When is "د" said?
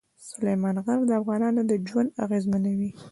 1.07-1.11